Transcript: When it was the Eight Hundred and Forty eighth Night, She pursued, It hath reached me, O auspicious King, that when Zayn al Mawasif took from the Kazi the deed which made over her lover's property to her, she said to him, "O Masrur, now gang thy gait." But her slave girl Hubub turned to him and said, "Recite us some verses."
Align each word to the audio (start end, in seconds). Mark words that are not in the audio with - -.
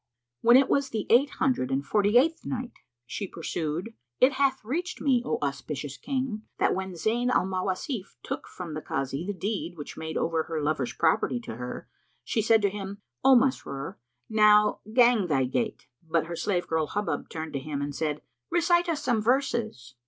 When 0.41 0.57
it 0.57 0.67
was 0.67 0.89
the 0.89 1.05
Eight 1.11 1.29
Hundred 1.37 1.69
and 1.69 1.85
Forty 1.85 2.17
eighth 2.17 2.43
Night, 2.43 2.71
She 3.05 3.27
pursued, 3.27 3.93
It 4.19 4.31
hath 4.33 4.65
reached 4.65 4.99
me, 4.99 5.21
O 5.23 5.37
auspicious 5.43 5.95
King, 5.95 6.41
that 6.57 6.73
when 6.73 6.93
Zayn 6.93 7.29
al 7.29 7.45
Mawasif 7.45 8.15
took 8.23 8.47
from 8.47 8.73
the 8.73 8.81
Kazi 8.81 9.23
the 9.23 9.31
deed 9.31 9.77
which 9.77 9.97
made 9.97 10.17
over 10.17 10.45
her 10.45 10.59
lover's 10.59 10.91
property 10.91 11.39
to 11.41 11.57
her, 11.57 11.87
she 12.23 12.41
said 12.41 12.63
to 12.63 12.69
him, 12.71 12.99
"O 13.23 13.35
Masrur, 13.35 13.97
now 14.27 14.79
gang 14.91 15.27
thy 15.27 15.43
gait." 15.43 15.85
But 16.01 16.25
her 16.25 16.35
slave 16.35 16.65
girl 16.65 16.87
Hubub 16.87 17.29
turned 17.29 17.53
to 17.53 17.59
him 17.59 17.79
and 17.79 17.93
said, 17.93 18.23
"Recite 18.49 18.89
us 18.89 19.03
some 19.03 19.21
verses." 19.21 19.93